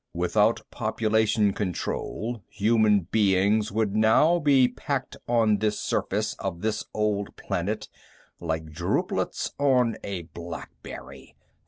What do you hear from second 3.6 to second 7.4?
would now be packed on this surface of this old